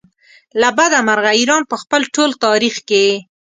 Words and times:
له 0.61 0.69
بده 0.77 0.99
مرغه 1.07 1.31
ایران 1.39 1.63
په 1.69 1.75
خپل 1.81 2.01
ټول 2.15 2.29
تاریخ 2.45 2.75
کې. 2.89 3.05